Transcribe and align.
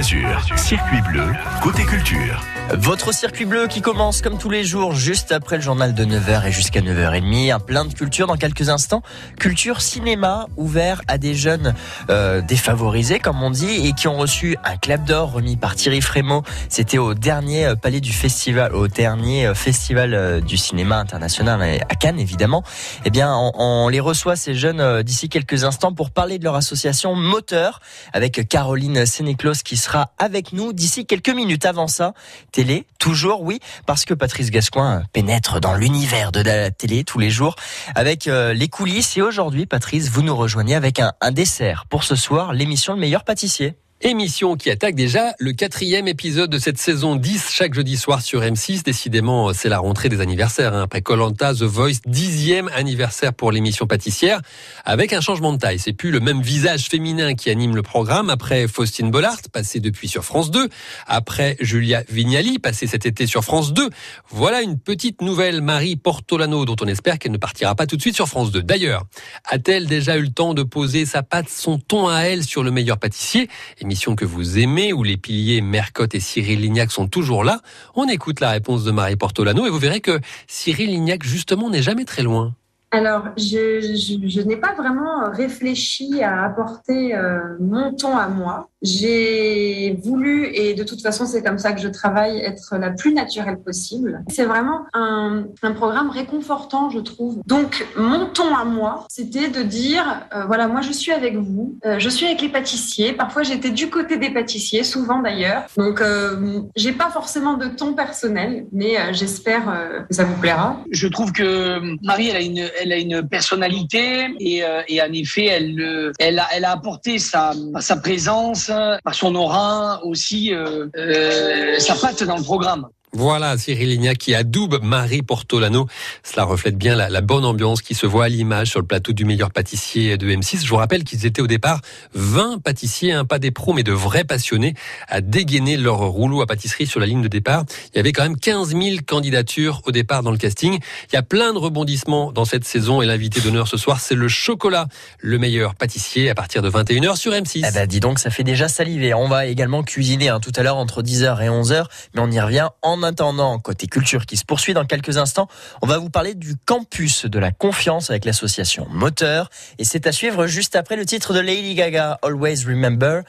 Circuit 0.00 1.02
bleu, 1.10 1.24
côté 1.60 1.82
culture. 1.84 2.40
Votre 2.74 3.12
circuit 3.14 3.46
bleu 3.46 3.66
qui 3.66 3.80
commence 3.80 4.20
comme 4.20 4.36
tous 4.36 4.50
les 4.50 4.62
jours 4.62 4.94
juste 4.94 5.32
après 5.32 5.56
le 5.56 5.62
journal 5.62 5.94
de 5.94 6.04
9h 6.04 6.46
et 6.46 6.52
jusqu'à 6.52 6.82
9h30. 6.82 7.52
Un 7.52 7.58
plein 7.60 7.86
de 7.86 7.94
culture 7.94 8.26
dans 8.26 8.36
quelques 8.36 8.68
instants. 8.68 9.02
Culture 9.40 9.80
cinéma 9.80 10.46
ouvert 10.58 11.00
à 11.08 11.16
des 11.16 11.34
jeunes 11.34 11.74
euh, 12.10 12.42
défavorisés 12.42 13.20
comme 13.20 13.42
on 13.42 13.50
dit 13.50 13.86
et 13.86 13.94
qui 13.94 14.06
ont 14.06 14.18
reçu 14.18 14.56
un 14.64 14.76
clap 14.76 15.04
d'or 15.04 15.32
remis 15.32 15.56
par 15.56 15.74
Thierry 15.74 16.02
Frémaux. 16.02 16.42
C'était 16.68 16.98
au 16.98 17.14
dernier 17.14 17.64
euh, 17.64 17.74
palais 17.74 18.00
du 18.00 18.12
festival, 18.12 18.74
au 18.74 18.86
dernier 18.86 19.46
euh, 19.46 19.54
festival 19.54 20.42
du 20.42 20.58
cinéma 20.58 20.98
international 20.98 21.80
à 21.88 21.94
Cannes 21.94 22.20
évidemment. 22.20 22.62
Eh 23.06 23.10
bien 23.10 23.34
on, 23.34 23.52
on 23.54 23.88
les 23.88 24.00
reçoit 24.00 24.36
ces 24.36 24.54
jeunes 24.54 25.02
d'ici 25.02 25.30
quelques 25.30 25.64
instants 25.64 25.94
pour 25.94 26.10
parler 26.10 26.38
de 26.38 26.44
leur 26.44 26.54
association 26.54 27.14
Moteur 27.16 27.80
avec 28.12 28.46
Caroline 28.46 29.06
Sénéclos 29.06 29.62
qui 29.64 29.78
sera 29.78 29.87
avec 30.18 30.52
nous 30.52 30.72
d'ici 30.72 31.06
quelques 31.06 31.30
minutes. 31.30 31.64
Avant 31.64 31.88
ça, 31.88 32.14
télé, 32.52 32.86
toujours 32.98 33.42
oui, 33.42 33.60
parce 33.86 34.04
que 34.04 34.14
Patrice 34.14 34.50
Gascoin 34.50 35.02
pénètre 35.12 35.60
dans 35.60 35.74
l'univers 35.74 36.32
de 36.32 36.40
la 36.40 36.70
télé 36.70 37.04
tous 37.04 37.18
les 37.18 37.30
jours 37.30 37.56
avec 37.94 38.26
euh, 38.26 38.52
les 38.52 38.68
coulisses. 38.68 39.16
Et 39.16 39.22
aujourd'hui, 39.22 39.66
Patrice, 39.66 40.10
vous 40.10 40.22
nous 40.22 40.36
rejoignez 40.36 40.74
avec 40.74 41.00
un, 41.00 41.12
un 41.20 41.30
dessert 41.30 41.86
pour 41.88 42.04
ce 42.04 42.16
soir, 42.16 42.52
l'émission 42.52 42.94
Le 42.94 43.00
meilleur 43.00 43.24
pâtissier. 43.24 43.74
Émission 44.00 44.54
qui 44.54 44.70
attaque 44.70 44.94
déjà 44.94 45.34
le 45.40 45.52
quatrième 45.52 46.06
épisode 46.06 46.48
de 46.50 46.60
cette 46.60 46.78
saison 46.78 47.16
10 47.16 47.48
chaque 47.50 47.74
jeudi 47.74 47.96
soir 47.96 48.22
sur 48.22 48.42
M6. 48.42 48.84
Décidément, 48.84 49.52
c'est 49.52 49.68
la 49.68 49.80
rentrée 49.80 50.08
des 50.08 50.20
anniversaires. 50.20 50.72
Hein. 50.72 50.82
Après 50.84 51.02
Colanta, 51.02 51.52
The 51.52 51.64
Voice, 51.64 51.98
dixième 52.06 52.68
anniversaire 52.68 53.34
pour 53.34 53.50
l'émission 53.50 53.88
pâtissière, 53.88 54.40
avec 54.84 55.12
un 55.12 55.20
changement 55.20 55.52
de 55.52 55.58
taille. 55.58 55.80
C'est 55.80 55.94
plus 55.94 56.12
le 56.12 56.20
même 56.20 56.42
visage 56.42 56.84
féminin 56.84 57.34
qui 57.34 57.50
anime 57.50 57.74
le 57.74 57.82
programme. 57.82 58.30
Après 58.30 58.68
Faustine 58.68 59.10
Bollard, 59.10 59.38
passée 59.52 59.80
depuis 59.80 60.06
sur 60.06 60.24
France 60.24 60.52
2. 60.52 60.68
Après 61.08 61.56
Julia 61.58 62.04
Vignali, 62.08 62.60
passée 62.60 62.86
cet 62.86 63.04
été 63.04 63.26
sur 63.26 63.42
France 63.42 63.72
2. 63.72 63.90
Voilà 64.28 64.62
une 64.62 64.78
petite 64.78 65.22
nouvelle 65.22 65.60
Marie 65.60 65.96
Portolano, 65.96 66.64
dont 66.64 66.76
on 66.80 66.86
espère 66.86 67.18
qu'elle 67.18 67.32
ne 67.32 67.36
partira 67.36 67.74
pas 67.74 67.86
tout 67.86 67.96
de 67.96 68.02
suite 68.02 68.14
sur 68.14 68.28
France 68.28 68.52
2. 68.52 68.62
D'ailleurs, 68.62 69.06
a-t-elle 69.44 69.88
déjà 69.88 70.18
eu 70.18 70.22
le 70.22 70.30
temps 70.30 70.54
de 70.54 70.62
poser 70.62 71.04
sa 71.04 71.24
patte, 71.24 71.48
son 71.48 71.80
ton 71.80 72.06
à 72.06 72.20
elle 72.20 72.44
sur 72.44 72.62
le 72.62 72.70
meilleur 72.70 72.98
pâtissier? 72.98 73.48
Émission 73.88 74.16
que 74.16 74.26
vous 74.26 74.58
aimez, 74.58 74.92
où 74.92 75.02
les 75.02 75.16
piliers 75.16 75.62
Mercotte 75.62 76.14
et 76.14 76.20
Cyril 76.20 76.60
Lignac 76.60 76.90
sont 76.90 77.08
toujours 77.08 77.42
là. 77.42 77.62
On 77.94 78.06
écoute 78.06 78.38
la 78.40 78.50
réponse 78.50 78.84
de 78.84 78.90
Marie 78.90 79.16
Portolano 79.16 79.64
et 79.64 79.70
vous 79.70 79.78
verrez 79.78 80.02
que 80.02 80.20
Cyril 80.46 80.90
Lignac, 80.90 81.22
justement, 81.22 81.70
n'est 81.70 81.80
jamais 81.80 82.04
très 82.04 82.22
loin. 82.22 82.52
Alors, 82.90 83.24
je, 83.38 84.42
n'ai 84.42 84.56
pas 84.58 84.74
vraiment 84.74 85.30
réfléchi 85.30 86.22
à 86.22 86.44
apporter 86.44 87.14
euh, 87.14 87.56
mon 87.60 87.94
ton 87.94 88.14
à 88.14 88.28
moi. 88.28 88.68
J'ai 88.82 89.98
voulu, 90.02 90.46
et 90.54 90.74
de 90.74 90.84
toute 90.84 91.02
façon 91.02 91.26
c'est 91.26 91.42
comme 91.42 91.58
ça 91.58 91.72
que 91.72 91.80
je 91.80 91.88
travaille, 91.88 92.38
être 92.38 92.76
la 92.76 92.90
plus 92.90 93.12
naturelle 93.12 93.58
possible. 93.58 94.22
C'est 94.28 94.44
vraiment 94.44 94.86
un, 94.94 95.46
un, 95.62 95.72
programme 95.72 96.10
réconfortant, 96.10 96.90
je 96.90 97.00
trouve. 97.00 97.40
Donc 97.46 97.86
mon 97.96 98.26
ton 98.26 98.54
à 98.54 98.64
moi, 98.64 99.06
c'était 99.10 99.48
de 99.48 99.62
dire, 99.62 100.26
euh, 100.34 100.44
voilà, 100.46 100.68
moi 100.68 100.80
je 100.80 100.92
suis 100.92 101.12
avec 101.12 101.36
vous, 101.36 101.76
euh, 101.84 101.98
je 101.98 102.08
suis 102.08 102.26
avec 102.26 102.40
les 102.40 102.48
pâtissiers. 102.48 103.12
Parfois 103.12 103.42
j'étais 103.42 103.70
du 103.70 103.90
côté 103.90 104.16
des 104.16 104.30
pâtissiers, 104.30 104.84
souvent 104.84 105.20
d'ailleurs. 105.22 105.64
Donc 105.76 106.00
euh, 106.00 106.60
j'ai 106.76 106.92
pas 106.92 107.10
forcément 107.10 107.54
de 107.54 107.66
ton 107.66 107.94
personnel, 107.94 108.66
mais 108.72 108.96
euh, 108.96 109.12
j'espère 109.12 109.64
que 110.08 110.14
ça 110.14 110.24
vous 110.24 110.36
plaira. 110.40 110.78
Je 110.90 111.08
trouve 111.08 111.32
que 111.32 111.80
Marie, 112.04 112.28
elle 112.28 112.36
a 112.36 112.40
une, 112.40 112.70
elle 112.80 112.92
a 112.92 112.96
une 112.96 113.26
personnalité 113.28 114.28
et, 114.38 114.62
et 114.88 115.02
en 115.02 115.12
effet, 115.12 115.46
elle, 115.46 116.12
elle, 116.18 116.38
a, 116.38 116.46
elle 116.54 116.64
a 116.64 116.72
apporté 116.72 117.18
sa, 117.18 117.52
sa 117.80 117.96
présence 117.96 118.67
par 119.04 119.14
son 119.14 119.34
aura 119.34 120.04
aussi, 120.04 120.54
euh, 120.54 120.86
euh, 120.96 121.78
sa 121.78 121.94
patte 121.94 122.22
dans 122.24 122.36
le 122.36 122.42
programme. 122.42 122.88
Voilà, 123.12 123.56
Cyril 123.56 123.88
Lignac 123.88 124.18
qui 124.18 124.34
adoube 124.34 124.80
Marie 124.82 125.22
Portolano. 125.22 125.86
Cela 126.22 126.44
reflète 126.44 126.76
bien 126.76 126.94
la, 126.94 127.20
bonne 127.22 127.44
ambiance 127.44 127.80
qui 127.80 127.94
se 127.94 128.04
voit 128.04 128.26
à 128.26 128.28
l'image 128.28 128.68
sur 128.68 128.80
le 128.80 128.86
plateau 128.86 129.12
du 129.12 129.24
meilleur 129.24 129.50
pâtissier 129.50 130.18
de 130.18 130.28
M6. 130.28 130.62
Je 130.62 130.68
vous 130.68 130.76
rappelle 130.76 131.04
qu'ils 131.04 131.24
étaient 131.24 131.40
au 131.40 131.46
départ 131.46 131.80
20 132.14 132.58
pâtissiers, 132.62 133.12
hein, 133.12 133.24
pas 133.24 133.38
des 133.38 133.50
pros, 133.50 133.72
mais 133.72 133.82
de 133.82 133.92
vrais 133.92 134.24
passionnés, 134.24 134.74
à 135.08 135.22
dégainer 135.22 135.78
leur 135.78 136.00
rouleau 136.00 136.42
à 136.42 136.46
pâtisserie 136.46 136.86
sur 136.86 137.00
la 137.00 137.06
ligne 137.06 137.22
de 137.22 137.28
départ. 137.28 137.64
Il 137.94 137.96
y 137.96 138.00
avait 138.00 138.12
quand 138.12 138.24
même 138.24 138.36
15 138.36 138.76
000 138.76 138.96
candidatures 139.06 139.80
au 139.86 139.90
départ 139.90 140.22
dans 140.22 140.30
le 140.30 140.38
casting. 140.38 140.78
Il 141.10 141.14
y 141.14 141.18
a 141.18 141.22
plein 141.22 141.54
de 141.54 141.58
rebondissements 141.58 142.30
dans 142.30 142.44
cette 142.44 142.64
saison 142.64 143.00
et 143.00 143.06
l'invité 143.06 143.40
d'honneur 143.40 143.68
ce 143.68 143.78
soir, 143.78 144.00
c'est 144.00 144.14
le 144.14 144.28
chocolat, 144.28 144.86
le 145.18 145.38
meilleur 145.38 145.74
pâtissier 145.74 146.28
à 146.28 146.34
partir 146.34 146.60
de 146.60 146.70
21h 146.70 147.16
sur 147.16 147.32
M6. 147.32 147.64
Eh 147.66 147.72
ben, 147.72 147.86
dis 147.86 148.00
donc, 148.00 148.18
ça 148.18 148.28
fait 148.28 148.44
déjà 148.44 148.68
saliver. 148.68 149.14
On 149.14 149.28
va 149.28 149.46
également 149.46 149.82
cuisiner 149.82 150.28
hein, 150.28 150.40
tout 150.40 150.52
à 150.56 150.62
l'heure 150.62 150.76
entre 150.76 151.02
10h 151.02 151.42
et 151.42 151.48
11h, 151.48 151.86
mais 152.14 152.20
on 152.20 152.30
y 152.30 152.38
revient 152.38 152.68
en 152.82 152.97
en 152.98 153.02
attendant, 153.02 153.58
côté 153.58 153.86
culture 153.86 154.26
qui 154.26 154.36
se 154.36 154.44
poursuit 154.44 154.74
dans 154.74 154.84
quelques 154.84 155.18
instants, 155.18 155.48
on 155.82 155.86
va 155.86 155.98
vous 155.98 156.10
parler 156.10 156.34
du 156.34 156.56
campus 156.56 157.26
de 157.26 157.38
la 157.38 157.52
confiance 157.52 158.10
avec 158.10 158.24
l'association 158.24 158.86
Moteur. 158.90 159.50
Et 159.78 159.84
c'est 159.84 160.06
à 160.06 160.12
suivre 160.12 160.46
juste 160.46 160.76
après 160.76 160.96
le 160.96 161.06
titre 161.06 161.32
de 161.32 161.40
Lady 161.40 161.74
Gaga, 161.74 162.18
Always 162.22 162.64
Remember 162.66 163.22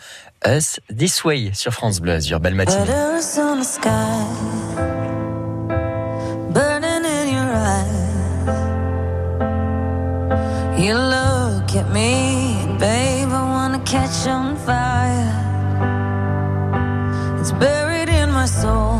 Us 0.45 0.79
This 0.95 1.23
Way 1.23 1.51
sur 1.53 1.73
France 1.73 1.99
Bleu 1.99 2.13
Azur. 2.13 2.39
Belle 2.39 2.55
matinée. 2.55 2.85
You 10.79 10.95
look 10.95 11.75
at 11.75 11.91
me, 11.91 12.77
babe, 12.79 13.29
wanna 13.29 13.79
catch 13.79 14.25
on 14.27 14.55
fire. 14.55 15.39
It's 17.39 17.51
buried 17.51 18.07
in 18.07 18.31
my 18.31 18.45
soul. 18.45 18.98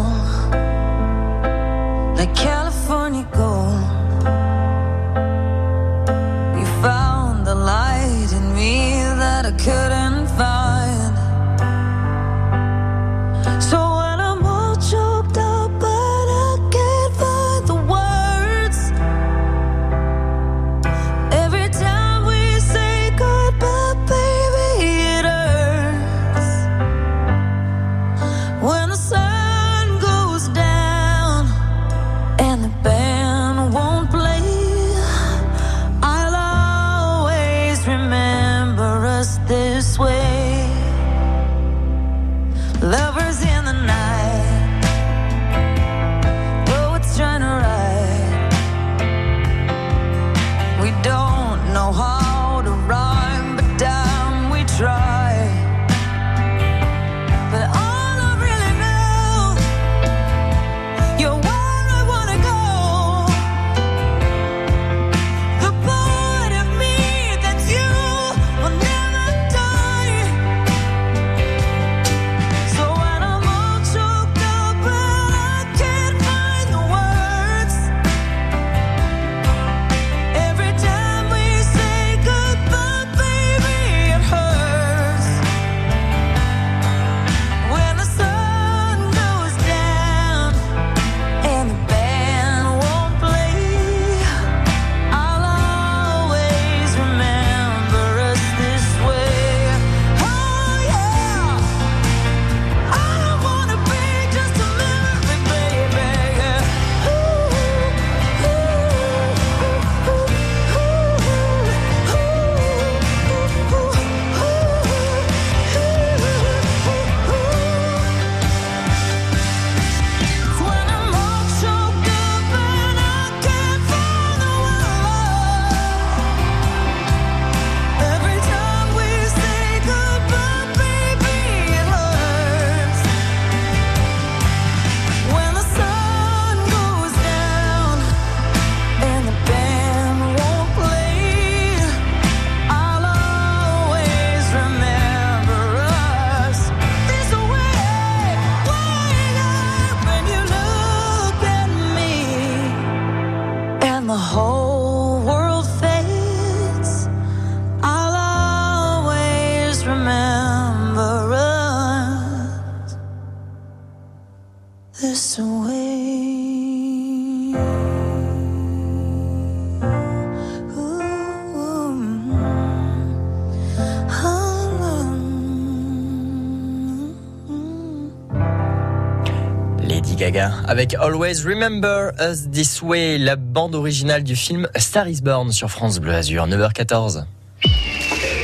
Gaga 180.20 180.52
avec 180.67 180.96
Always 180.96 181.46
Remember 181.46 182.11
Us 182.20 182.49
This 182.52 182.82
Way, 182.82 183.20
la 183.20 183.37
bande 183.37 183.73
originale 183.73 184.22
du 184.22 184.35
film 184.35 184.67
Star 184.75 185.08
is 185.08 185.22
Born 185.22 185.53
sur 185.53 185.72
France 185.72 185.99
Bleu 185.99 186.14
Azur, 186.14 186.46
9h14. 186.46 187.23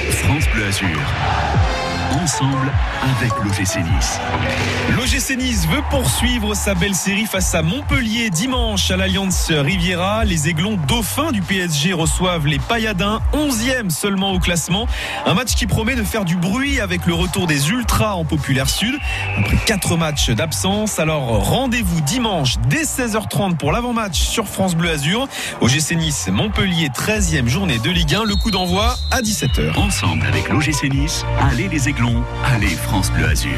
France 0.10 0.46
Bleu 0.54 0.66
Azur. 0.66 1.65
Ensemble 2.24 2.72
avec 3.18 3.32
l'OGC 3.44 3.84
Nice. 3.84 4.20
L'OGC 4.96 5.38
Nice 5.38 5.68
veut 5.68 5.82
poursuivre 5.90 6.56
sa 6.56 6.74
belle 6.74 6.96
série 6.96 7.26
face 7.26 7.54
à 7.54 7.62
Montpellier 7.62 8.30
dimanche 8.30 8.90
à 8.90 8.98
l'Alliance 8.98 9.52
Riviera. 9.52 10.24
Les 10.24 10.48
aiglons 10.48 10.78
dauphins 10.88 11.32
du 11.32 11.42
PSG 11.42 11.94
reçoivent 11.94 12.48
les 12.48 12.60
Payadins, 12.60 13.22
11e 13.34 13.90
seulement 13.90 14.32
au 14.32 14.40
classement. 14.40 14.88
Un 15.26 15.34
match 15.34 15.56
qui 15.56 15.68
promet 15.68 15.96
de 15.96 16.04
faire 16.04 16.26
du 16.26 16.36
bruit 16.36 16.80
avec 16.80 17.06
le 17.06 17.14
retour 17.14 17.48
des 17.48 17.70
Ultras 17.70 18.14
en 18.16 18.24
Populaire 18.24 18.70
Sud. 18.70 18.96
Après 19.38 19.58
4 19.66 19.98
matchs 19.98 20.30
d'absence, 20.30 21.00
alors 21.00 21.46
rendez-vous 21.46 22.02
dimanche 22.02 22.56
dès 22.70 22.84
16h30 22.84 23.58
pour 23.58 23.72
l'avant-match 23.72 24.20
sur 24.20 24.48
France 24.48 24.76
Bleu 24.76 24.92
Azur. 24.92 25.28
OGC 25.62 25.96
Nice, 25.96 26.30
Montpellier, 26.32 26.90
13e 26.90 27.48
journée 27.48 27.80
de 27.80 27.90
Ligue 27.90 28.16
1. 28.16 28.24
Le 28.24 28.36
coup 28.36 28.52
d'envoi 28.52 28.96
à 29.12 29.22
17h. 29.22 29.78
Ensemble 29.78 30.26
avec 30.28 30.50
l'OGC 30.50 30.90
Nice, 30.90 31.26
allez 31.40 31.68
les 31.68 31.90
aiglons, 31.90 32.05
allez 32.54 32.68
France 32.68 33.12
Bleu 33.12 33.28
Azur. 33.28 33.52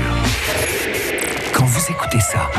Quand 1.53 1.65
vous 1.65 1.91
écoutez 1.91 2.19
ça, 2.19 2.49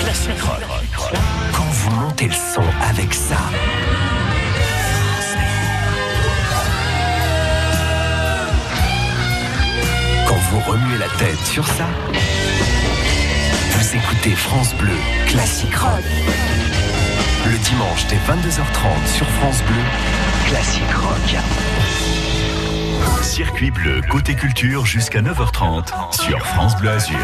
Classic 0.00 0.40
rock. 0.42 0.60
quand 1.52 1.70
vous 1.70 1.90
montez 1.90 2.26
le 2.26 2.32
son 2.32 2.62
avec 2.90 3.14
ça, 3.14 3.38
quand 10.26 10.36
vous 10.50 10.60
remuez 10.70 10.98
la 10.98 11.08
tête 11.18 11.46
sur 11.46 11.66
ça, 11.66 11.86
vous 13.70 13.96
écoutez 13.96 14.34
France 14.34 14.74
Bleu 14.74 14.96
Classic 15.26 15.74
Rock. 15.74 16.04
Le 17.46 17.58
dimanche 17.58 18.06
dès 18.08 18.16
22h30 18.16 19.14
sur 19.14 19.28
France 19.28 19.62
Bleu, 19.64 19.82
Classic 20.46 20.84
Rock. 21.02 22.33
Circuit 23.22 23.70
bleu 23.70 24.00
côté 24.10 24.34
culture 24.34 24.86
jusqu'à 24.86 25.20
9h30 25.20 26.14
sur 26.14 26.44
France 26.46 26.76
Bleu 26.76 26.90
Azur. 26.90 27.18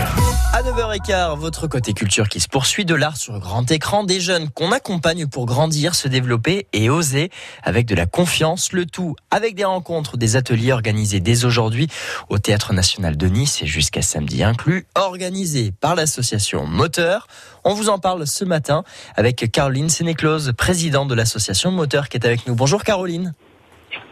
À 0.53 0.63
9h15, 0.63 1.39
votre 1.39 1.67
côté 1.67 1.93
culture 1.93 2.29
qui 2.29 2.41
se 2.41 2.49
poursuit 2.49 2.85
de 2.85 2.95
l'art 2.95 3.17
sur 3.17 3.39
grand 3.39 3.71
écran, 3.71 4.05
des 4.05 4.21
jeunes 4.21 4.49
qu'on 4.51 4.73
accompagne 4.73 5.27
pour 5.27 5.47
grandir, 5.47 5.95
se 5.95 6.09
développer 6.09 6.67
et 6.73 6.91
oser 6.91 7.31
avec 7.63 7.87
de 7.87 7.95
la 7.95 8.07
confiance, 8.07 8.73
le 8.73 8.87
tout 8.87 9.15
avec 9.31 9.55
des 9.55 9.65
rencontres, 9.65 10.17
des 10.17 10.37
ateliers 10.37 10.73
organisés 10.73 11.21
dès 11.21 11.45
aujourd'hui 11.45 11.89
au 12.29 12.39
Théâtre 12.39 12.73
National 12.73 13.17
de 13.17 13.27
Nice 13.27 13.63
et 13.63 13.67
jusqu'à 13.67 14.03
samedi 14.03 14.43
inclus, 14.43 14.87
organisés 14.95 15.73
par 15.81 15.95
l'association 15.95 16.67
Moteur. 16.67 17.29
On 17.65 17.75
vous 17.75 17.89
en 17.89 17.99
parle 17.99 18.27
ce 18.27 18.45
matin 18.45 18.85
avec 19.17 19.51
Caroline 19.53 19.89
Sénéclose, 19.89 20.53
présidente 20.57 21.09
de 21.09 21.15
l'association 21.15 21.71
Moteur 21.71 22.09
qui 22.09 22.17
est 22.17 22.27
avec 22.27 22.47
nous. 22.47 22.55
Bonjour 22.55 22.83
Caroline. 22.83 23.35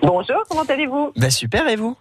Bonjour, 0.03 0.43
comment 0.49 0.63
allez-vous 0.63 1.13
Ben 1.17 1.31
super 1.31 1.69
et 1.69 1.77
vous? 1.77 1.97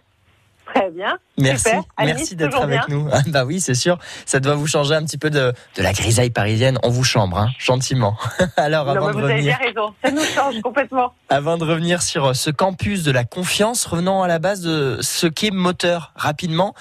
Très 0.74 0.90
bien. 0.90 1.16
Merci, 1.38 1.64
Super. 1.64 1.82
Merci 1.98 2.36
d'être 2.36 2.60
avec 2.60 2.80
bien. 2.88 2.96
nous. 2.98 3.08
Ah, 3.10 3.20
bah 3.28 3.46
oui, 3.46 3.58
c'est 3.58 3.72
sûr. 3.74 3.96
Ça 4.26 4.38
doit 4.38 4.54
vous 4.54 4.66
changer 4.66 4.94
un 4.94 5.02
petit 5.02 5.16
peu 5.16 5.30
de, 5.30 5.54
de 5.76 5.82
la 5.82 5.94
grisaille 5.94 6.28
parisienne. 6.28 6.78
On 6.82 6.90
vous 6.90 7.04
chambre, 7.04 7.38
hein, 7.38 7.48
gentiment. 7.58 8.18
Alors, 8.58 8.84
Non, 8.84 8.90
avant 8.90 9.06
de, 9.08 9.12
vous 9.12 9.18
avez 9.20 9.32
revenir, 9.36 9.56
bien 9.58 9.66
raison, 9.66 9.94
ça 10.04 10.10
nous 10.10 10.20
change 10.22 10.60
complètement. 10.60 11.14
avant 11.30 11.56
de 11.56 11.64
revenir 11.64 12.02
sur 12.02 12.26
euh, 12.26 12.32
ce 12.34 12.50
campus 12.50 13.02
de 13.02 13.10
la 13.12 13.24
confiance, 13.24 13.86
revenons 13.86 14.22
à 14.22 14.28
la 14.28 14.38
base 14.38 14.60
de 14.60 14.98
ce 15.00 15.26
qu'est 15.26 15.50
moteur 15.52 16.12
rapidement. 16.16 16.74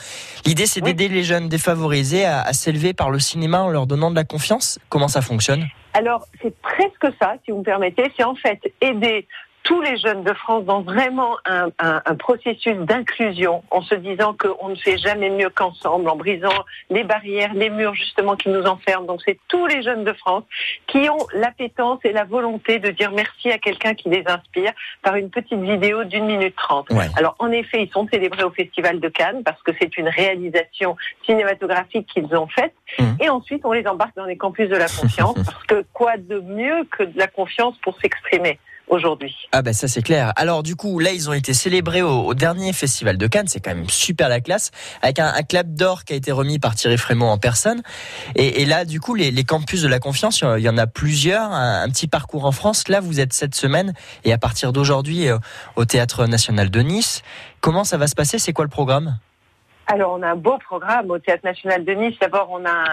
L'idée, 0.45 0.65
c'est 0.65 0.81
Oui. 0.83 0.93
d'aider 0.93 1.07
les 1.07 1.23
jeunes 1.23 1.47
défavorisés 1.47 2.25
à, 2.25 2.41
à 2.41 2.51
s'élever 2.51 2.93
par 2.93 3.09
le 3.09 3.19
cinéma 3.19 3.61
en 3.61 3.69
leur 3.69 3.87
donnant 3.87 4.11
de 4.11 4.15
la 4.17 4.25
confiance. 4.25 4.79
Comment 4.89 5.07
ça 5.07 5.21
fonctionne? 5.21 5.65
Alors, 5.93 6.27
c'est 6.41 6.53
presque 6.59 7.07
ça, 7.21 7.35
si 7.45 7.51
vous 7.51 7.59
me 7.59 7.63
permettez, 7.63 8.11
c'est 8.17 8.23
en 8.25 8.35
fait 8.35 8.59
aider 8.81 9.25
tous 9.67 9.81
les 9.81 9.97
jeunes 9.97 10.23
de 10.23 10.31
France 10.33 10.63
dans 10.63 10.81
vraiment 10.81 11.35
un, 11.45 11.67
un- 11.79 12.01
un 12.05 12.15
processus 12.15 12.77
d'inclusion, 12.77 13.63
en 13.69 13.81
se 13.81 13.95
disant 13.95 14.33
qu'on 14.33 14.69
ne 14.69 14.75
fait 14.75 14.97
jamais 14.97 15.29
mieux 15.29 15.49
qu'ensemble, 15.49 16.07
en 16.09 16.15
brisant 16.15 16.63
les 16.89 17.03
barrières, 17.03 17.53
les 17.53 17.69
murs 17.69 17.93
justement 17.93 18.37
qui 18.37 18.47
nous 18.47 18.63
enferment. 18.65 19.05
Donc 19.05 19.19
c'est 19.25 19.37
tous 19.49 19.65
les 19.67 19.83
jeunes 19.83 20.05
de 20.05 20.13
France 20.13 20.45
qui 20.87 21.09
ont 21.09 21.17
l'appétence 21.33 21.99
et 22.05 22.13
la 22.13 22.23
volonté 22.23 22.79
de 22.79 22.91
dire 22.91 23.11
merci 23.11 23.51
à 23.51 23.57
quelqu'un 23.57 23.93
qui 23.93 24.07
les 24.07 24.23
inspire 24.25 24.71
par 25.01 25.17
une 25.17 25.29
petite 25.29 25.59
vidéo 25.59 26.05
d'une 26.05 26.27
minute 26.27 26.55
trente. 26.55 26.89
Ouais. 26.91 27.07
Alors 27.17 27.35
en 27.39 27.51
effet, 27.51 27.83
ils 27.83 27.91
sont 27.91 28.07
célébrés 28.07 28.43
au 28.45 28.51
Festival 28.51 29.01
de 29.01 29.09
Cannes 29.09 29.43
parce 29.43 29.61
que 29.63 29.71
c'est 29.81 29.97
une 29.97 30.07
réalisation 30.07 30.95
cinématographique 31.25 32.07
qu'ils 32.07 32.33
ont 32.37 32.47
faite. 32.47 32.73
Mhm. 32.99 33.17
Et 33.19 33.29
ensuite, 33.29 33.65
on 33.65 33.73
les 33.73 33.85
embarque 33.85 34.15
dans 34.15 34.25
les 34.25 34.37
campus 34.37 34.69
de 34.69 34.77
la 34.77 34.87
confiance 34.87 35.35
parce 35.45 35.63
que 35.65 35.83
quoi 35.91 36.15
de 36.15 36.39
mieux 36.39 36.85
que 36.89 37.03
de 37.03 37.17
la 37.19 37.27
confiance 37.27 37.77
pour 37.79 37.99
s'exprimer? 37.99 38.59
Aujourd'hui 38.87 39.35
Ah 39.51 39.61
bah 39.61 39.73
ça 39.73 39.87
c'est 39.87 40.01
clair. 40.01 40.33
Alors 40.35 40.63
du 40.63 40.75
coup 40.75 40.99
là 40.99 41.11
ils 41.11 41.29
ont 41.29 41.33
été 41.33 41.53
célébrés 41.53 42.01
au, 42.01 42.25
au 42.25 42.33
dernier 42.33 42.73
festival 42.73 43.17
de 43.17 43.27
Cannes, 43.27 43.47
c'est 43.47 43.59
quand 43.59 43.75
même 43.75 43.89
super 43.89 44.29
la 44.29 44.39
classe, 44.39 44.71
avec 45.01 45.19
un, 45.19 45.27
un 45.33 45.43
clap 45.43 45.67
d'or 45.73 46.03
qui 46.05 46.13
a 46.13 46.15
été 46.15 46.31
remis 46.31 46.59
par 46.59 46.75
Thierry 46.75 46.97
Frémaux 46.97 47.27
en 47.27 47.37
personne. 47.37 47.81
Et, 48.35 48.61
et 48.61 48.65
là 48.65 48.85
du 48.85 48.99
coup 48.99 49.15
les, 49.15 49.31
les 49.31 49.43
campus 49.43 49.81
de 49.81 49.87
la 49.87 49.99
confiance, 49.99 50.41
il 50.41 50.63
y 50.63 50.69
en 50.69 50.77
a 50.77 50.87
plusieurs, 50.87 51.51
un, 51.51 51.83
un 51.83 51.89
petit 51.89 52.07
parcours 52.07 52.45
en 52.45 52.51
France. 52.51 52.87
Là 52.87 52.99
vous 52.99 53.19
êtes 53.19 53.33
cette 53.33 53.55
semaine 53.55 53.93
et 54.23 54.33
à 54.33 54.37
partir 54.37 54.71
d'aujourd'hui 54.73 55.27
euh, 55.27 55.37
au 55.75 55.85
Théâtre 55.85 56.25
National 56.25 56.69
de 56.69 56.79
Nice. 56.81 57.23
Comment 57.61 57.83
ça 57.83 57.97
va 57.97 58.07
se 58.07 58.15
passer? 58.15 58.39
C'est 58.39 58.53
quoi 58.53 58.65
le 58.65 58.69
programme? 58.69 59.17
Alors, 59.89 60.11
on 60.19 60.21
a 60.21 60.27
un 60.27 60.35
beau 60.35 60.57
programme 60.67 61.09
au 61.11 61.17
Théâtre 61.17 61.45
National 61.45 61.85
de 61.85 61.93
Nice. 61.93 62.15
D'abord, 62.19 62.49
on 62.51 62.65
a 62.65 62.83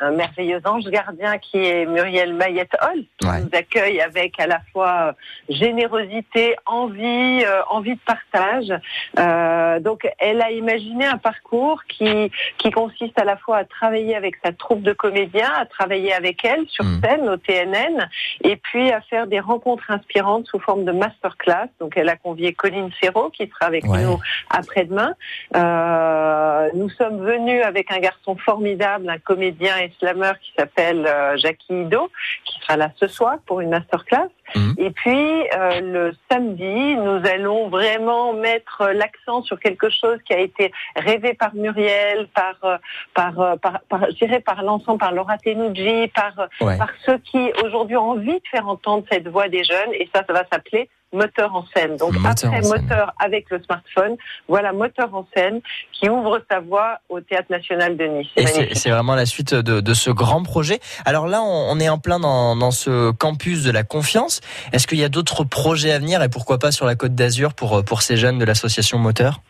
un, 0.00 0.10
merveilleux 0.12 0.60
ange 0.64 0.84
gardien 0.84 1.38
qui 1.38 1.58
est 1.58 1.86
Muriel 1.86 2.34
Mayette-Hall, 2.34 3.04
qui 3.18 3.26
Ouais. 3.28 3.40
nous 3.40 3.50
accueille 3.52 4.00
avec 4.00 4.38
à 4.40 4.46
la 4.46 4.60
fois 4.72 5.14
générosité, 5.48 6.56
envie, 6.66 7.42
euh, 7.44 7.62
envie 7.70 7.94
de 7.94 8.00
partage. 8.06 8.72
Euh, 9.18 9.80
donc, 9.80 10.08
elle 10.18 10.40
a 10.40 10.50
imaginé 10.50 11.04
un 11.06 11.18
parcours 11.18 11.82
qui, 11.88 12.30
qui 12.58 12.70
consiste 12.70 13.18
à 13.18 13.24
la 13.24 13.36
fois 13.36 13.58
à 13.58 13.64
travailler 13.64 14.14
avec 14.16 14.36
sa 14.44 14.52
troupe 14.52 14.82
de 14.82 14.92
comédiens, 14.92 15.50
à 15.58 15.66
travailler 15.66 16.12
avec 16.12 16.44
elle 16.44 16.66
sur 16.68 16.84
Mhm. 16.84 17.00
scène 17.02 17.28
au 17.28 17.36
TNN, 17.36 18.08
et 18.42 18.56
puis 18.56 18.90
à 18.92 19.00
faire 19.02 19.26
des 19.26 19.40
rencontres 19.40 19.90
inspirantes 19.90 20.46
sous 20.46 20.58
forme 20.60 20.84
de 20.84 20.92
masterclass. 20.92 21.68
Donc, 21.80 21.94
elle 21.96 22.08
a 22.08 22.16
convié 22.16 22.52
Colline 22.52 22.90
Serrault, 23.00 23.30
qui 23.30 23.46
sera 23.48 23.66
avec 23.66 23.84
Ouais. 23.84 24.02
nous 24.02 24.18
après-demain. 24.50 25.14
Euh, 25.56 26.68
nous 26.74 26.88
sommes 26.90 27.24
venus 27.24 27.62
avec 27.64 27.90
un 27.92 27.98
garçon 27.98 28.36
formidable, 28.36 29.08
un 29.08 29.18
comédien 29.18 29.57
et 29.60 29.92
slammer 29.98 30.32
qui 30.40 30.52
s'appelle 30.56 31.06
euh, 31.06 31.36
Jackie 31.36 31.82
Ido, 31.82 32.10
qui 32.44 32.58
sera 32.60 32.76
là 32.76 32.90
ce 32.96 33.08
soir 33.08 33.38
pour 33.46 33.60
une 33.60 33.70
masterclass. 33.70 34.28
Mhm. 34.54 34.74
Et 34.78 34.90
puis 34.90 35.42
euh, 35.54 35.80
le 35.80 36.14
samedi, 36.30 36.94
nous 36.96 37.20
allons 37.28 37.68
vraiment 37.68 38.32
mettre 38.32 38.90
l'accent 38.94 39.42
sur 39.42 39.58
quelque 39.60 39.88
chose 39.90 40.18
qui 40.26 40.32
a 40.32 40.38
été 40.38 40.72
rêvé 40.96 41.34
par 41.34 41.54
Muriel, 41.54 42.28
par 42.34 42.54
euh, 42.64 42.76
par 43.14 43.38
euh, 43.40 43.56
par, 43.56 43.80
par 43.88 44.06
je 44.10 44.16
dirais 44.24 44.40
par 44.40 44.62
l'ensemble, 44.62 44.98
par 44.98 45.12
Laura 45.12 45.38
Tenucci, 45.38 46.08
par 46.14 46.32
euh, 46.38 46.46
Ouais. 46.60 46.76
par 46.78 46.90
ceux 47.04 47.18
qui 47.18 47.52
aujourd'hui 47.64 47.96
ont 47.96 48.10
envie 48.10 48.32
de 48.34 48.48
faire 48.50 48.68
entendre 48.68 49.04
cette 49.10 49.28
voix 49.28 49.48
des 49.48 49.64
jeunes. 49.64 49.92
Et 49.92 50.08
ça, 50.14 50.22
ça 50.26 50.32
va 50.32 50.42
s'appeler 50.50 50.88
moteur 51.10 51.54
en 51.56 51.64
scène. 51.74 51.96
Donc 51.96 52.12
Moteur 52.12 52.30
après 52.50 52.62
scène. 52.62 52.82
moteur 52.82 53.12
avec 53.18 53.48
le 53.48 53.62
smartphone, 53.62 54.16
voilà 54.46 54.74
moteur 54.74 55.14
en 55.14 55.26
scène 55.34 55.60
qui 55.92 56.08
ouvre 56.10 56.42
sa 56.50 56.60
voie 56.60 56.98
au 57.08 57.20
Théâtre 57.20 57.46
National 57.50 57.96
de 57.96 58.04
Nice. 58.04 58.28
Et 58.36 58.74
C'est 58.74 58.90
vraiment 58.90 59.14
la 59.14 59.24
suite 59.24 59.54
de, 59.54 59.80
de 59.80 59.94
ce 59.94 60.10
grand 60.10 60.42
projet. 60.42 60.80
Alors 61.06 61.26
là, 61.26 61.40
on, 61.42 61.70
on 61.70 61.80
est 61.80 61.88
en 61.88 61.98
plein 61.98 62.20
dans, 62.20 62.56
dans 62.56 62.70
ce 62.70 63.10
campus 63.12 63.62
de 63.64 63.70
la 63.70 63.84
confiance. 63.84 64.37
Est-ce 64.72 64.86
qu'il 64.86 64.98
y 64.98 65.04
a 65.04 65.08
d'autres 65.08 65.44
projets 65.44 65.92
à 65.92 65.98
venir 65.98 66.22
et 66.22 66.28
pourquoi 66.28 66.58
pas 66.58 66.72
sur 66.72 66.86
la 66.86 66.94
Côte 66.94 67.14
d'Azur 67.14 67.54
pour, 67.54 67.84
pour 67.84 68.02
ces 68.02 68.16
jeunes 68.16 68.38
de 68.38 68.44
l'association 68.44 68.98
Moteur? 68.98 69.40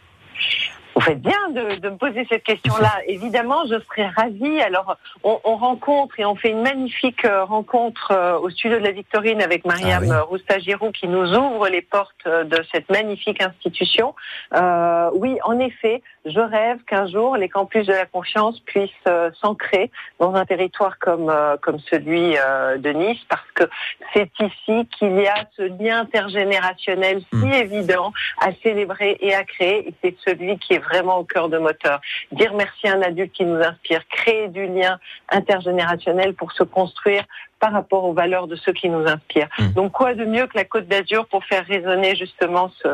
Vous 0.99 1.05
faites 1.05 1.23
bien 1.23 1.51
de, 1.51 1.77
de 1.77 1.91
me 1.91 1.97
poser 1.97 2.27
cette 2.29 2.43
question-là. 2.43 2.91
Évidemment, 3.07 3.65
je 3.67 3.79
serais 3.89 4.09
ravie. 4.09 4.61
Alors, 4.61 4.97
on, 5.23 5.39
on 5.45 5.55
rencontre 5.57 6.19
et 6.19 6.25
on 6.25 6.35
fait 6.35 6.51
une 6.51 6.63
magnifique 6.63 7.25
euh, 7.25 7.45
rencontre 7.45 8.11
euh, 8.11 8.37
au 8.37 8.51
studio 8.51 8.81
de 8.81 8.83
la 8.85 8.91
Victorine 8.91 9.41
avec 9.41 9.65
Mariam 9.65 10.03
Ah 10.03 10.07
oui. 10.07 10.11
euh, 10.11 10.23
Rousta-Giroux 10.25 10.91
qui 10.91 11.07
nous 11.07 11.33
ouvre 11.37 11.69
les 11.69 11.83
portes 11.83 12.27
de 12.27 12.65
cette 12.73 12.91
magnifique 12.91 13.41
institution. 13.41 14.17
Euh, 14.57 15.09
oui, 15.15 15.39
en 15.45 15.61
effet, 15.61 16.03
je 16.27 16.41
rêve 16.41 16.79
qu'un 16.89 17.07
jour 17.07 17.37
les 17.37 17.49
campus 17.49 17.87
de 17.87 17.93
la 17.93 18.07
confiance 18.07 18.59
puissent 18.67 18.91
euh, 19.07 19.31
s'ancrer 19.41 19.93
dans 20.19 20.35
un 20.35 20.45
territoire 20.47 20.99
comme 20.99 21.31
euh, 21.31 21.57
comme 21.63 21.79
celui 21.91 22.33
de 22.33 22.91
Nice, 22.91 23.21
parce 23.29 23.47
que 23.55 23.65
c'est 24.13 24.31
ici 24.41 24.89
qu'il 24.99 25.15
y 25.21 25.29
a 25.29 25.45
ce 25.57 25.63
lien 25.63 26.01
intergénérationnel 26.01 27.21
si 27.33 27.37
Mm. 27.39 27.53
évident 27.53 28.13
à 28.41 28.49
célébrer 28.65 29.17
et 29.21 29.33
à 29.35 29.45
créer. 29.45 29.89
Et 29.89 29.95
c'est 30.03 30.17
celui 30.27 30.59
qui 30.59 30.75
est 30.75 30.79
vraiment 30.89 31.19
au 31.19 31.25
cœur 31.25 31.49
de 31.49 31.59
moteur. 31.59 32.01
Dire 32.33 32.53
merci 32.55 32.89
à 32.89 32.95
un 32.95 33.03
adulte 33.03 33.33
qui 33.33 33.45
nous 33.45 33.61
inspire, 33.61 34.07
créer 34.09 34.49
du 34.49 34.67
lien 34.67 34.99
intergénérationnel 35.31 36.35
pour 36.35 36.53
se 36.53 36.63
construire 36.63 37.25
par 37.61 37.73
rapport 37.73 38.05
aux 38.05 38.13
valeurs 38.13 38.47
de 38.47 38.57
ceux 38.57 38.73
qui 38.73 38.89
nous 38.89 39.07
inspirent. 39.07 39.49
Mm. 39.59 39.69
Donc 39.73 39.93
quoi 39.93 40.15
de 40.15 40.25
mieux 40.25 40.47
que 40.47 40.57
la 40.57 40.65
Côte 40.65 40.87
d'Azur 40.89 41.27
pour 41.27 41.45
faire 41.45 41.65
résonner 41.67 42.15
justement 42.17 42.71
ce, 42.83 42.89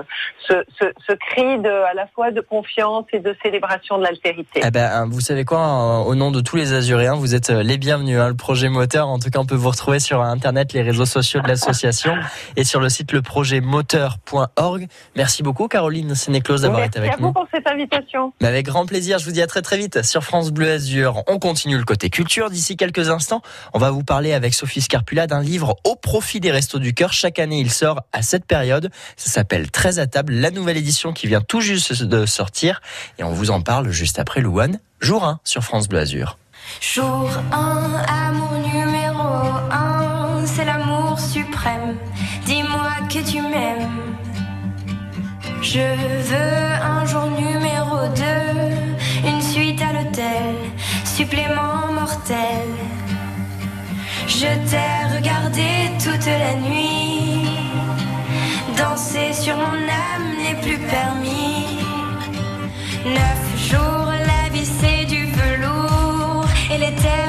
ce, 0.49 0.55
ce, 0.81 0.87
ce 1.07 1.13
cri 1.13 1.59
de, 1.61 1.69
à 1.69 1.95
la 1.95 2.07
fois 2.09 2.31
de 2.31 2.41
confiance 2.41 3.05
et 3.13 3.19
de 3.19 3.35
célébration 3.43 3.99
de 3.99 4.05
l'altérité? 4.05 4.61
Eh 4.65 4.71
ben, 4.71 5.07
vous 5.11 5.21
savez 5.21 5.45
quoi, 5.45 5.59
euh, 5.61 6.05
au 6.05 6.15
nom 6.15 6.31
de 6.31 6.41
tous 6.41 6.57
les 6.57 6.73
Azuréens, 6.73 7.15
vous 7.15 7.35
êtes 7.35 7.51
euh, 7.51 7.63
les 7.63 7.77
bienvenus. 7.79 8.19
hein. 8.19 8.29
Le 8.29 8.35
projet 8.35 8.69
moteur, 8.69 9.09
en 9.09 9.19
tout 9.19 9.31
cas, 9.31 9.39
on 9.39 9.47
peut 9.47 9.55
vous 9.55 9.71
retrouver 9.71 10.01
sur 10.01 10.23
Internet, 10.23 10.73
les 10.73 10.83
réseaux 10.83 11.05
sociaux 11.07 11.41
de 11.41 11.49
l'association 11.49 12.15
et 12.57 12.65
sur 12.65 12.81
le 12.81 12.89
site 12.89 13.13
leprojetmoteur.org. 13.13 14.87
Merci 15.17 15.43
beaucoup, 15.43 15.69
Caroline 15.69 16.15
Sénéclose, 16.15 16.63
d'avoir 16.63 16.81
Merci 16.81 16.99
été 16.99 16.99
avec 17.01 17.13
à 17.13 17.17
vous 17.19 17.27
nous. 17.29 17.33
pour 17.33 17.47
cette 17.53 17.67
invitation. 17.69 18.33
Mais 18.41 18.49
avec 18.49 18.67
grand 18.67 18.87
plaisir, 18.87 19.19
je 19.19 19.25
vous 19.27 19.33
dis 19.33 19.43
à 19.43 19.47
très 19.47 19.63
très 19.63 19.77
vite 19.77 20.03
sur 20.03 20.23
France 20.25 20.51
Bleu 20.53 20.71
Azur. 20.71 21.23
On 21.29 21.39
continue 21.39 21.77
le 21.77 21.85
côté 21.85 22.11
culture. 22.11 22.51
D'ici 22.51 22.77
quelques 22.77 23.11
instants, 23.11 23.43
on 23.73 23.79
va 23.79 23.91
vous 23.91 24.05
parler 24.05 24.33
avec 24.33 24.54
Sophie 24.55 24.81
Scarpula 24.81 25.27
d'un 25.27 25.43
livre 25.43 25.77
au 25.85 25.97
profit 25.97 26.41
des 26.41 26.51
Restos 26.51 26.79
du 26.79 26.95
Cœur. 26.95 27.13
Chaque 27.13 27.39
année, 27.39 27.61
il 27.61 27.71
sort 27.71 28.03
à 28.13 28.23
cette 28.23 28.47
période. 28.47 28.91
Ça 29.17 29.31
s'appelle 29.31 29.71
Très 29.71 29.99
à 29.99 30.07
table, 30.07 30.33
la 30.33 30.51
nouvelle 30.51 30.77
édition 30.77 31.13
qui 31.13 31.27
vient 31.27 31.41
tout 31.43 31.61
juste 31.61 32.03
de 32.03 32.25
sortir. 32.25 32.81
Et 33.19 33.25
on 33.25 33.33
vous 33.33 33.51
en 33.51 33.61
parle 33.61 33.91
juste 33.91 34.19
après 34.19 34.41
Louane, 34.41 34.81
jour 35.01 35.25
1 35.25 35.41
sur 35.45 35.63
France 35.63 35.89
Bleu. 35.89 36.05
Jour 36.81 37.31
1, 37.53 38.05
amour 38.09 38.53
numéro 38.53 39.29
1, 39.71 40.47
c'est 40.47 40.65
l'amour 40.65 41.19
suprême. 41.19 41.97
Dis-moi 42.47 42.93
que 43.09 43.19
tu 43.29 43.41
m'aimes. 43.41 43.91
Je 45.63 45.79
veux 45.79 46.75
un 46.83 47.05
jour 47.07 47.27
numéro 47.31 48.07
2, 49.25 49.29
une 49.29 49.41
suite 49.41 49.81
à 49.81 49.93
l'hôtel, 49.93 50.55
supplément 51.05 51.93
mortel. 51.93 52.84
Je 54.27 54.47
t'ai 54.69 55.17
regardé 55.17 55.63
toute 56.03 56.27
la 56.27 56.55
nuit, 56.55 57.47
danser 58.77 59.33
sur 59.33 59.57
mon 59.57 59.63
âme 59.63 60.29
n'est 60.43 60.61
plus 60.63 60.79
permis. 60.79 61.79
Neuf 63.05 63.71
jours, 63.71 64.11
la 64.11 64.49
vie 64.53 64.65
c'est 64.81 65.05
du 65.07 65.27
velours 65.27 66.47
et 66.73 66.79
l'éternité, 66.79 67.24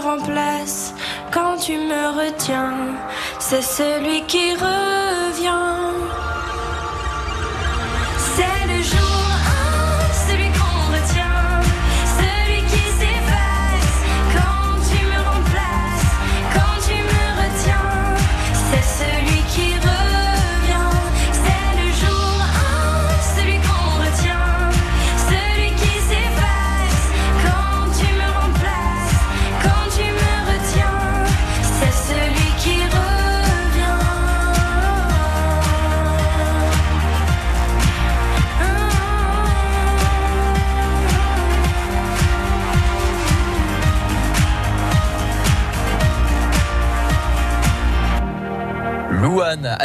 remplaces, 0.00 0.94
quand 1.32 1.56
tu 1.58 1.72
me 1.76 2.18
retiens. 2.20 2.74
C'est 3.38 3.62
celui 3.62 4.22
qui 4.22 4.52
revient. 4.54 5.65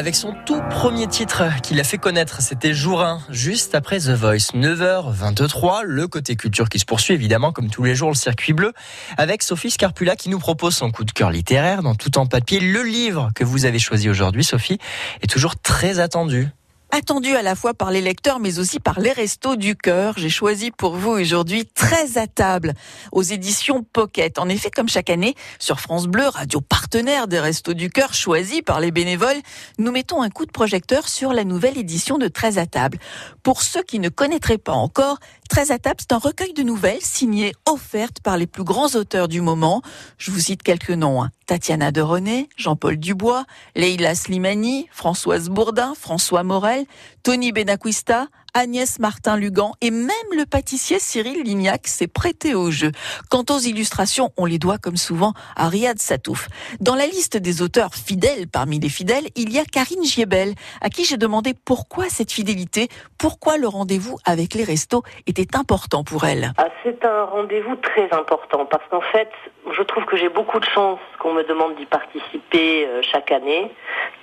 Avec 0.02 0.16
son 0.16 0.34
tout 0.48 0.60
premier 0.72 1.06
titre 1.06 1.44
qu'il 1.62 1.80
a 1.80 1.84
fait 1.84 2.00
connaître, 2.00 2.42
c'était 2.42 2.74
Jour 2.74 3.04
1, 3.04 3.22
juste 3.30 3.76
après 3.76 4.00
The 4.00 4.10
Voice, 4.10 4.52
9h23, 4.56 5.84
le 5.84 6.08
côté 6.08 6.36
culture 6.36 6.70
qui 6.70 6.80
se 6.80 6.86
poursuit 6.86 7.14
évidemment 7.14 7.52
comme 7.52 7.70
tous 7.70 7.84
les 7.84 7.94
jours 7.94 8.10
le 8.10 8.16
circuit 8.16 8.54
bleu, 8.54 8.74
avec 9.20 9.44
Sophie 9.44 9.70
Scarpula 9.70 10.16
qui 10.16 10.30
nous 10.30 10.40
propose 10.40 10.76
son 10.76 10.90
coup 10.90 11.04
de 11.04 11.12
cœur 11.12 11.30
littéraire 11.30 11.84
dans 11.84 11.94
tout 11.94 12.18
en 12.18 12.26
papier. 12.26 12.60
Le 12.60 12.82
livre 12.82 13.30
que 13.36 13.44
vous 13.44 13.66
avez 13.66 13.78
choisi 13.78 14.10
aujourd'hui, 14.10 14.44
Sophie, 14.44 14.80
est 15.22 15.30
toujours 15.30 15.56
très 15.56 16.00
attendu. 16.00 16.50
Attendu 16.92 17.36
à 17.36 17.42
la 17.42 17.56
fois 17.56 17.74
par 17.74 17.90
les 17.92 18.02
lecteurs 18.02 18.40
mais 18.40 18.60
aussi 18.60 18.80
par 18.80 19.00
les 19.00 19.12
restos 19.12 19.56
du 19.56 19.76
cœur. 19.76 20.14
J'ai 20.18 20.30
choisi 20.30 20.72
pour 20.72 20.96
vous 20.96 21.12
aujourd'hui 21.12 21.66
très 21.66 22.18
à 22.18 22.28
table 22.28 22.74
aux 23.12 23.22
éditions 23.22 23.84
Pocket. 23.84 24.38
En 24.40 24.50
effet, 24.50 24.70
comme 24.70 24.90
chaque 24.90 25.10
année, 25.10 25.36
sur 25.60 25.80
France 25.80 26.08
Bleu, 26.08 26.28
radio 26.28 26.62
partenaire 26.62 27.28
des 27.28 27.40
restos 27.40 27.74
du 27.74 27.90
cœur 27.90 28.14
choisis 28.14 28.62
par 28.62 28.80
les 28.80 28.92
bénévoles, 28.92 29.42
nous 29.80 29.92
mettons 29.92 30.22
un 30.22 30.30
coup 30.30 30.46
de 30.46 30.52
projecteur 30.52 31.08
sur 31.08 31.34
la 31.34 31.44
nouvelle 31.44 31.78
édition 31.78 32.18
de 32.18 32.28
Très 32.28 32.58
à 32.58 32.66
table. 32.66 32.98
Pour 33.44 33.62
ceux 33.62 33.84
qui 33.84 34.00
ne 34.00 34.10
connaîtraient 34.10 34.58
pas 34.58 34.74
encore, 34.74 35.18
Très 35.52 35.72
à 35.72 35.80
table, 35.80 35.98
c'est 36.00 36.14
un 36.14 36.18
recueil 36.18 36.54
de 36.54 36.64
nouvelles 36.64 37.02
signées, 37.02 37.52
offertes 37.66 38.22
par 38.22 38.38
les 38.38 38.48
plus 38.48 38.64
grands 38.64 38.88
auteurs 38.96 39.28
du 39.28 39.42
moment. 39.42 39.82
Je 40.18 40.32
vous 40.32 40.40
cite 40.40 40.64
quelques 40.64 40.92
noms. 40.92 41.22
hein. 41.22 41.30
Tatiana 41.46 41.92
de 41.92 42.00
René, 42.00 42.48
Jean-Paul 42.56 42.96
Dubois, 42.96 43.44
Leila 43.76 44.16
Slimani, 44.16 44.88
Françoise 44.94 45.50
Bourdin, 45.50 45.94
François 46.00 46.44
Morel, 46.44 46.86
Tony 47.24 47.52
Benacquista, 47.52 48.28
Agnès 48.54 49.00
Martin-Lugan 49.00 49.72
et 49.82 49.92
même 49.92 50.10
le 50.36 50.46
pâtissier 50.46 51.00
Cyril 51.00 51.44
Lignac 51.44 51.88
s'est 51.88 52.08
prêté 52.08 52.54
au 52.54 52.70
jeu. 52.70 52.92
Quant 53.30 53.46
aux 53.50 53.60
illustrations, 53.60 54.32
on 54.38 54.46
les 54.46 54.60
doit 54.60 54.78
comme 54.78 54.98
souvent 54.98 55.34
à 55.56 55.70
Riyad 55.70 56.00
Satouf. 56.00 56.48
Dans 56.80 56.96
la 56.96 57.06
liste 57.06 57.38
des 57.38 57.62
auteurs 57.62 57.94
fidèles 57.94 58.48
parmi 58.52 58.80
les 58.80 58.90
fidèles, 58.90 59.26
il 59.36 59.54
y 59.54 59.60
a 59.60 59.64
Karine 59.64 60.04
Giebel, 60.04 60.54
à 60.82 60.90
qui 60.90 61.06
j'ai 61.06 61.18
demandé 61.18 61.54
pourquoi 61.66 62.06
cette 62.10 62.32
fidélité, 62.32 62.90
pourquoi 63.18 63.58
le 63.58 63.68
rendez-vous 63.68 64.18
avec 64.26 64.54
les 64.54 64.64
restos 64.64 65.04
était 65.28 65.56
important 65.58 66.04
pour 66.04 66.26
elle. 66.26 66.52
Ah, 66.58 66.68
c'est 66.84 67.06
un 67.06 67.24
rendez-vous 67.26 67.78
très 67.78 68.12
important 68.12 68.66
parce 68.66 68.84
qu'en 68.90 69.02
fait, 69.02 69.30
je 69.78 69.82
trouve 69.84 70.06
que 70.06 70.18
j'ai 70.18 70.30
beaucoup 70.30 70.60
de 70.60 70.66
chance 70.66 71.00
qu'on 71.20 71.34
me 71.34 71.44
demande 71.44 71.76
d'y 71.76 71.86
participer 71.86 72.86
euh, 72.88 73.02
chaque 73.04 73.32
année, 73.32 73.72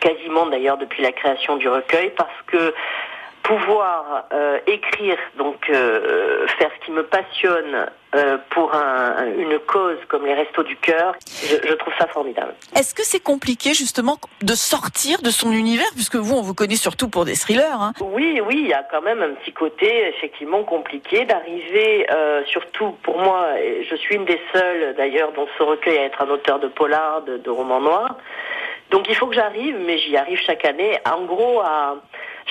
quasiment 0.01 0.47
d'ailleurs 0.47 0.77
depuis 0.77 1.03
la 1.03 1.13
création 1.13 1.57
du 1.57 1.69
recueil, 1.69 2.13
parce 2.17 2.43
que 2.47 2.75
pouvoir 3.49 4.27
euh, 4.33 4.59
écrire, 4.67 5.17
donc 5.39 5.71
euh, 5.71 6.47
faire 6.59 6.71
ce 6.79 6.85
qui 6.85 6.93
me 6.93 7.03
passionne 7.03 7.87
euh, 8.15 8.37
pour 8.51 8.75
un- 8.75 9.25
une 9.39 9.59
cause 9.61 9.97
comme 10.09 10.27
les 10.27 10.35
Restos 10.35 10.65
du 10.65 10.77
Cœur, 10.77 11.15
je, 11.27 11.57
je 11.67 11.73
trouve 11.75 11.95
ça 11.99 12.07
formidable. 12.09 12.55
Est-ce 12.77 12.95
que 12.95 13.03
c'est 13.03 13.23
compliqué 13.23 13.73
justement 13.73 14.19
de 14.43 14.55
sortir 14.55 15.23
de 15.23 15.31
son 15.31 15.51
univers, 15.53 15.87
puisque 15.95 16.17
vous, 16.17 16.37
on 16.37 16.43
vous 16.43 16.53
connaît 16.55 16.77
surtout 16.77 17.09
pour 17.09 17.25
des 17.25 17.37
thrillers 17.37 17.81
hein 17.81 17.93
Oui, 18.03 18.41
oui, 18.47 18.57
il 18.65 18.69
y 18.69 18.75
a 18.75 18.83
quand 18.91 19.01
même 19.03 19.23
un 19.23 19.33
petit 19.35 19.53
côté 19.53 20.09
effectivement 20.09 20.63
compliqué 20.65 21.25
d'arriver, 21.25 22.07
surtout 22.47 22.93
pour 23.03 23.19
moi, 23.19 23.47
je 23.89 23.97
suis 23.97 24.17
une 24.17 24.27
des 24.27 24.41
seules 24.53 24.95
d'ailleurs 24.97 25.33
dans 25.33 25.47
ce 25.57 25.63
recueil 25.63 25.97
à 25.99 26.05
être 26.05 26.21
un 26.21 26.29
auteur 26.29 26.59
de 26.61 26.69
polar, 26.69 27.23
de, 27.23 27.39
de 27.39 27.51
romans 27.51 27.81
noirs. 27.81 28.17
Donc 28.91 29.07
il 29.09 29.15
faut 29.15 29.27
que 29.27 29.35
j'arrive, 29.35 29.77
mais 29.87 29.99
j'y 29.99 30.17
arrive 30.17 30.39
chaque 30.41 30.65
année. 30.65 30.99
En 31.11 31.23
gros, 31.25 31.61
à 31.61 31.97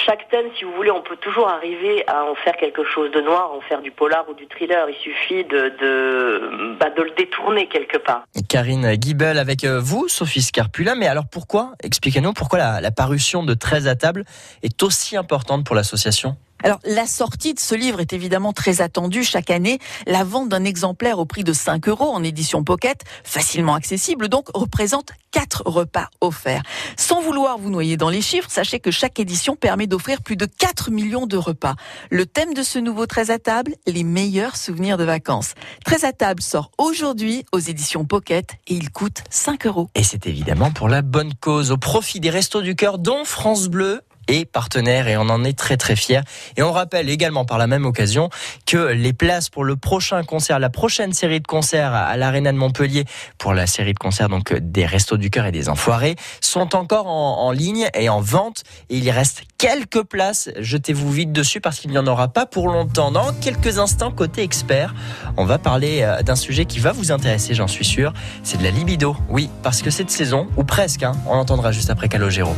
chaque 0.06 0.30
thème, 0.30 0.46
si 0.58 0.64
vous 0.64 0.74
voulez, 0.74 0.92
on 0.92 1.02
peut 1.02 1.18
toujours 1.18 1.48
arriver 1.48 2.04
à 2.08 2.24
en 2.24 2.36
faire 2.36 2.56
quelque 2.58 2.84
chose 2.84 3.12
de 3.12 3.22
noir, 3.22 3.52
en 3.54 3.62
faire 3.62 3.82
du 3.82 3.92
polar 3.92 4.26
ou 4.30 4.34
du 4.34 4.48
thriller. 4.48 4.88
Il 4.90 4.96
suffit 4.96 5.44
de, 5.44 5.74
de, 5.80 6.78
bah, 6.80 6.90
de 6.90 7.02
le 7.02 7.12
détourner 7.18 7.68
quelque 7.68 7.98
part. 7.98 8.24
Karine 8.48 8.96
Guibel 8.96 9.38
avec 9.38 9.64
euh, 9.64 9.80
vous, 9.80 10.08
Sophie 10.08 10.42
Scarpula. 10.42 10.96
Mais 10.96 11.08
alors 11.08 11.26
pourquoi, 11.32 11.74
expliquez-nous 11.84 12.34
pourquoi 12.34 12.60
la, 12.60 12.82
la 12.82 12.92
parution 12.92 13.44
de 13.44 13.54
13 13.54 13.88
à 13.88 13.96
table 13.96 14.24
est 14.64 14.84
aussi 14.84 15.18
importante 15.18 15.66
pour 15.66 15.76
l'association? 15.76 16.38
Alors, 16.64 16.80
la 16.84 17.06
sortie 17.06 17.54
de 17.54 17.60
ce 17.60 17.76
livre 17.76 18.00
est 18.00 18.14
évidemment 18.14 18.54
très 18.54 18.82
attendue 18.82 19.24
chaque 19.24 19.50
année. 19.50 19.80
La 20.06 20.24
vente 20.24 20.50
d'un 20.50 20.64
exemplaire 20.64 21.20
au 21.20 21.26
prix 21.26 21.44
de 21.44 21.54
5 21.54 21.88
euros 21.88 22.10
en 22.10 22.24
édition 22.24 22.64
pocket, 22.64 23.02
facilement 23.24 23.76
accessible, 23.76 24.28
donc 24.28 24.48
représente 24.54 25.12
4 25.32 25.64
repas 25.66 26.10
offerts. 26.22 26.64
Sans 26.98 27.22
vouloir 27.22 27.58
vous 27.58 27.70
noyer 27.70 27.96
dans 27.96 28.10
les 28.10 28.22
chiffres, 28.22 28.50
sachez 28.50 28.80
que 28.80 28.92
chaque 28.92 29.20
édition 29.20 29.56
permet 29.56 29.88
d'offrir 29.88 30.22
plus 30.22 30.36
de 30.36 30.46
4 30.46 30.90
millions 30.90 31.28
de 31.28 31.38
repas. 31.38 31.76
Le 32.10 32.26
thème 32.26 32.54
de 32.54 32.64
ce 32.64 32.80
nouveau 32.80 33.06
13 33.06 33.30
à 33.30 33.40
table, 33.40 33.76
les 33.86 34.04
meilleurs 34.04 34.56
souvenirs 34.56 34.98
de 34.98 35.04
vacances. 35.04 35.54
13 35.86 36.06
à 36.06 36.14
table 36.14 36.42
sort 36.42 36.72
aujourd'hui 36.78 37.46
aux 37.52 37.60
éditions 37.60 38.06
pocket 38.06 38.56
et 38.68 38.74
il 38.74 38.90
coûte 38.90 39.24
5 39.30 39.68
euros. 39.68 39.90
Et 39.96 40.04
c'est 40.04 40.26
évidemment 40.26 40.72
pour 40.72 40.90
la 40.90 41.02
bonne 41.02 41.34
cause, 41.36 41.72
au 41.72 41.78
profit 41.78 42.20
des 42.20 42.30
Restos 42.30 42.62
du 42.62 42.76
Cœur, 42.76 42.98
dont 42.98 43.24
France 43.26 43.68
Bleu 43.68 44.02
est 44.28 44.46
partenaire 44.46 45.08
et 45.08 45.18
on 45.18 45.30
en 45.30 45.44
est 45.44 45.58
très 45.58 45.78
très 45.78 45.96
fiers. 45.96 46.22
Et 46.56 46.64
on 46.64 46.72
rappelle 46.72 47.10
également 47.10 47.46
par 47.46 47.58
la 47.58 47.68
même 47.68 47.86
occasion 47.86 48.30
que 48.66 48.78
les 48.78 49.14
places 49.14 49.50
pour 49.50 49.64
le 49.64 49.76
prochain 49.76 50.24
concert, 50.24 50.60
la 50.60 50.70
prochaine 50.70 51.14
série 51.14 51.40
de 51.40 51.48
concerts 51.48 51.94
à 51.94 52.16
l'Arena 52.18 52.52
de 52.52 52.58
Montpellier 52.58 53.06
pour 53.38 53.54
la 53.54 53.68
série 53.68 53.94
de 53.94 54.00
concerts 54.00 54.30
donc 54.30 54.54
des 54.54 54.86
Restos 54.86 55.18
du 55.18 55.30
Cœur 55.30 55.46
et 55.46 55.52
des 55.52 55.70
Enfoirés 55.70 56.16
sont 56.42 56.76
encore 56.76 57.08
en, 57.08 57.52
ligne 57.52 57.90
et 57.94 58.10
en 58.10 58.22
vente 58.22 58.64
et 58.90 58.98
il 58.98 59.10
reste 59.10 59.44
quelques 59.58 60.04
places. 60.04 60.50
Jetez-vous 60.58 61.12
vite 61.12 61.32
dessus 61.32 61.62
parce 61.62 61.80
qu'il 61.80 61.92
n'y 61.92 61.98
en 61.98 62.08
aura 62.08 62.28
pas 62.28 62.46
pour 62.46 62.68
longtemps. 62.70 63.12
Dans 63.12 63.34
quelques 63.34 63.80
instants, 63.80 64.12
côté 64.12 64.44
expert, 64.44 64.94
on 65.38 65.46
va 65.46 65.58
parler 65.58 66.02
euh, 66.02 66.22
d'un 66.22 66.36
sujet 66.36 66.66
qui 66.66 66.80
va 66.80 66.92
vous 66.92 67.12
intéresser, 67.12 67.54
j'en 67.54 67.68
suis 67.68 67.86
sûr. 67.86 68.14
C'est 68.44 68.58
de 68.58 68.64
la 68.64 68.72
libido. 68.72 69.16
Oui, 69.30 69.50
parce 69.64 69.82
que 69.82 69.90
cette 69.90 70.12
saison, 70.12 70.48
ou 70.58 70.64
presque, 70.64 71.04
hein, 71.04 71.14
on 71.28 71.36
l'entendra 71.36 71.72
juste 71.72 71.90
après 71.90 72.10
Calogero. 72.10 72.56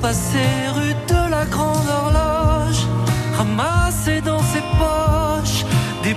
Passer 0.00 0.68
rue 0.74 0.94
de 1.08 1.30
la 1.30 1.44
Grande 1.46 1.88
Horloge, 1.88 2.86
ramasser 3.36 4.20
dans 4.20 4.42
ses 4.52 4.62
poches 4.78 5.64
des 6.02 6.16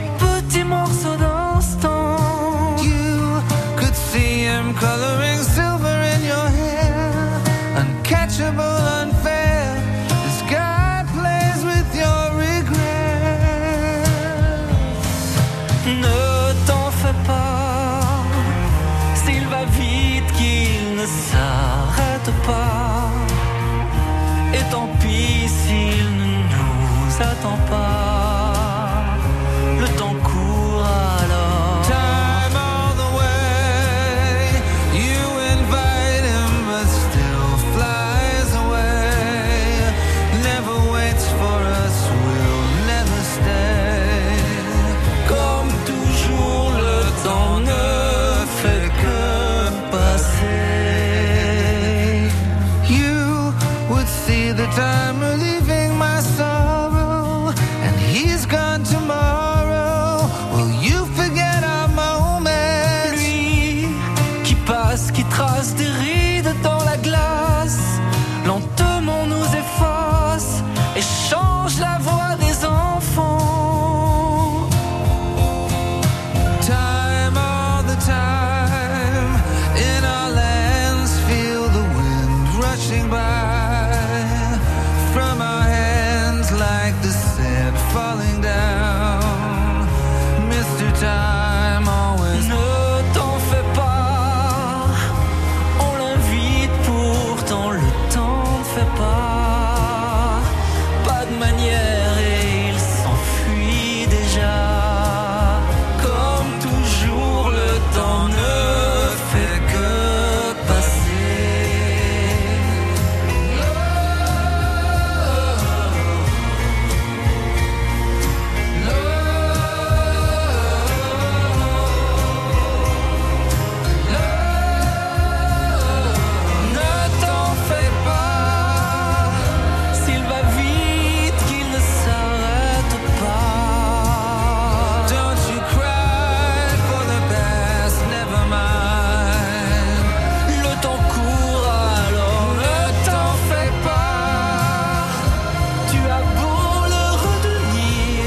knows 71.66 71.80
love. 71.80 71.95